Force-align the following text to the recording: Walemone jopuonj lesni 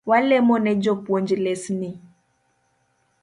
Walemone 0.09 0.71
jopuonj 0.83 1.29
lesni 1.43 1.89